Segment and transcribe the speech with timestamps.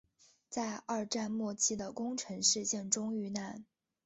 [0.49, 3.63] 在二战末期的宫城事件中遇难。